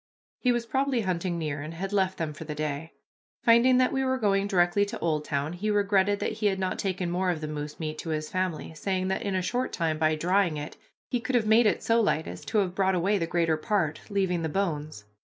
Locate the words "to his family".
7.99-8.73